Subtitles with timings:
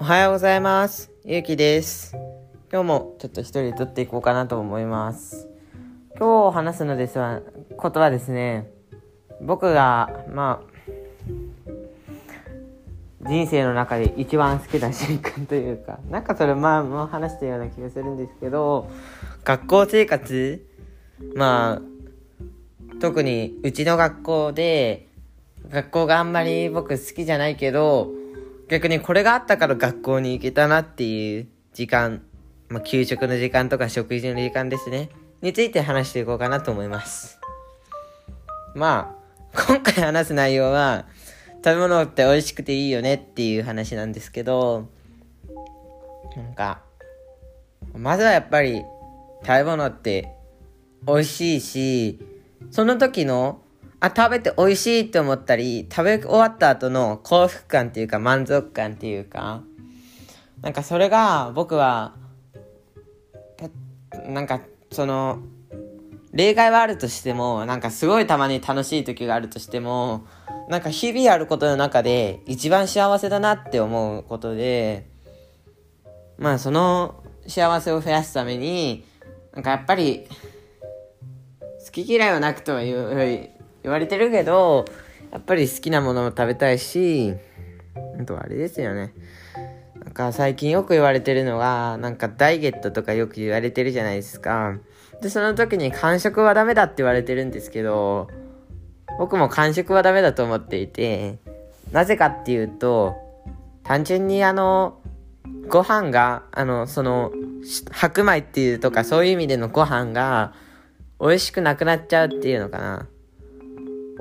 [0.00, 1.10] おはようございます。
[1.26, 2.16] ゆうきです。
[2.72, 5.46] 今日もちょっと一人で撮っていこうかなと思います。
[6.18, 7.42] 今日話すのですは、
[7.76, 8.70] ことはですね、
[9.42, 11.28] 僕が、まあ、
[13.28, 18.90] 人生の中で一番好きな瞬間というか、なんかそれ前も話したような気がするんですけど、
[19.44, 20.66] 学校生活
[21.34, 21.82] まあ、
[23.02, 25.08] 特にうちの学校で、
[25.68, 28.18] 学校があんまり僕好きじゃないけど、
[28.70, 32.22] 逆にこれがあったから学校に行けたなっていう時間、
[32.68, 35.10] まあ、給食の時間とか食事の時間ですね。
[35.42, 37.40] について話していこうかなと思います。
[38.76, 39.16] ま
[39.52, 41.06] あ、今回話す内容は、
[41.64, 44.86] 食べ物って美味しくていいよねっていう話なんですけど、
[46.36, 46.80] なんか、
[47.92, 48.84] まずはやっぱり
[49.42, 50.32] 食べ物って
[51.04, 52.20] 美味しいし、
[52.70, 53.62] その時の
[54.00, 59.62] あ、食べて美味しいって思ったり、食べ終わった後の幸福感っていうか満足感っていうか、
[60.62, 62.14] なんかそれが僕は、
[64.26, 65.40] なんかその、
[66.32, 70.24] 例外はあるとしても、なんかすごいたまに楽しい時があるとしても、
[70.68, 75.08] なんか日々あることの中で一番幸せだなって思うことで、
[76.38, 79.04] まあその幸せを増やすために、
[79.52, 80.26] なんかやっぱり、
[81.84, 84.84] 好き嫌いはなくとは言う、言われてるけど、
[85.32, 87.34] やっぱり好きなものも食べたいし、
[88.20, 89.14] あとあれですよね。
[90.02, 94.78] なんか最近よく言われてるのが、なんかダイエットとかよく言われてるじゃないですか。
[95.22, 98.28] で、その時に間食はダメだって言われてるんですけど、
[99.18, 101.38] 僕も間食はダメだと思っていて、
[101.92, 103.16] なぜかっていうと、
[103.84, 105.00] 単純にあの、
[105.68, 107.32] ご飯が、あの、その、
[107.90, 110.54] 白米っていうとかそういう意味でのご飯が、
[111.20, 113.06] 美味しくなくなっちゃうっていうのかな。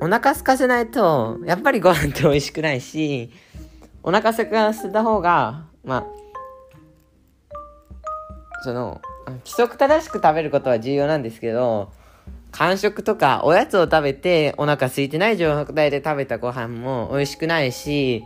[0.00, 3.30] お腹空かせないと、やっぱりご飯って美味しくないし、
[4.02, 6.06] お腹空かせた方が、まあ、
[8.62, 9.00] その、
[9.44, 11.90] 規則正しく食べることは重要なんですけど、
[12.52, 18.24] 間食とかおやつを食べてお腹空いてない状態で食べたご飯も美味しくないし、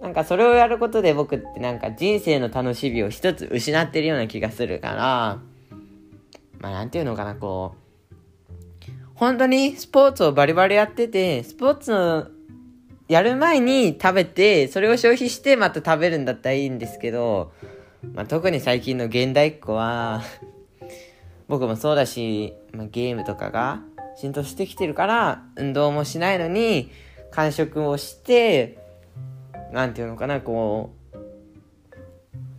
[0.00, 5.38] なんかそれをやることで僕ってなんか人生の楽しみを一つ失ってるような気がするから、
[6.60, 7.87] まあなんていうのかな、こう、
[9.18, 12.28] 本当にスポーツをバリバリやってて、スポーツの
[13.08, 17.50] やる前に食べて、それを消費してまた食べるんだったらいいんですけど、
[18.14, 20.22] まあ、特に最近の現代っ子は
[21.48, 23.82] 僕もそうだし、まあ、ゲームとかが
[24.16, 26.92] 浸透してきてるから、運動もしないのに、
[27.32, 28.78] 間食をして、
[29.72, 31.16] なんていうのかな、こう、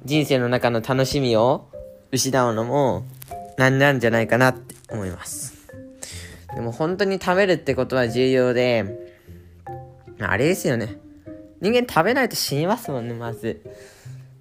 [0.03, 1.69] 人生の中の楽しみを
[2.11, 3.05] 失うのも、
[3.57, 5.58] なんなんじゃないかなって思います。
[6.55, 8.85] でも本当に食べるってことは重要で、
[10.19, 10.97] あれですよね。
[11.61, 13.61] 人間食べないと死にますもんね、まず。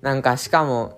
[0.01, 0.95] なんか、しかも、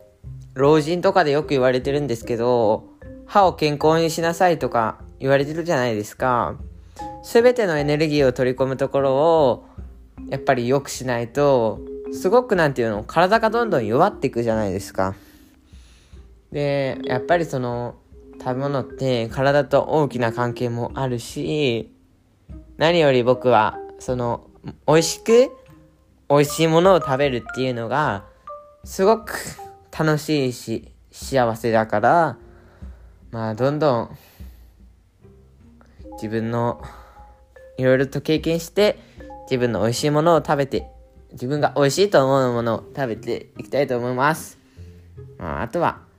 [0.54, 2.84] 老人とかでよく言われてるんですけど、
[3.26, 6.56] 歯を健康にしなさいとか言われてるじゃないですか。
[7.22, 9.64] すべてのエネルギーを取り込むところを、
[10.28, 11.80] やっぱり良くしないと、
[12.12, 15.14] すごくなんていうの、体がどんどん弱っていくじゃないですか。
[16.52, 17.94] で、やっぱりその、
[18.40, 21.94] 食べ物って体と大きな関係もあるし、
[22.78, 24.48] 何より僕は、その、
[24.88, 25.50] 美味しく、
[26.30, 28.24] 美味しいものを食べるっていうのが、
[28.84, 29.34] すごく
[29.96, 32.38] 楽しいし、幸せだから、
[33.30, 34.16] まあ、どんどん、
[36.12, 36.82] 自分の、
[37.76, 38.98] いろいろと経験して、
[39.42, 40.86] 自分の美味しいものを食べて、
[41.32, 44.58] 自分が美味しいと思うものを食べていきたいと思います。
[45.36, 46.09] まあ、あとは、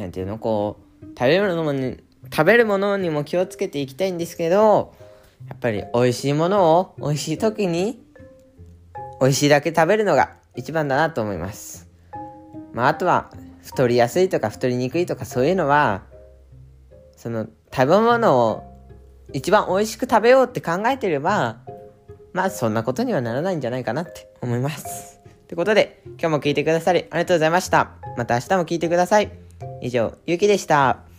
[0.00, 2.02] なんていうの、こう、食べるものに、
[2.32, 4.94] 食べるものにも気をつけていきたいんですけど、
[5.48, 8.02] やっぱり美味しいものを美味しい時に、
[9.20, 11.88] 美味しいだけ食べるのが一番だなと思います。
[12.72, 13.30] まあ、あとは、
[13.62, 16.02] 太りやすいとか太りにくいとかそういうのは、
[17.16, 18.62] その、食べ物を
[19.34, 21.58] 一番美味しく食べようって考えてれば、
[22.32, 25.20] まあ、そんなことにはならないんじゃないかなって思います。
[25.28, 27.90] ってことで、今日も聞いてくださりありがとうございました。
[28.16, 29.49] また明日も聞いてください。
[29.80, 31.09] 以上、ゆうきでした。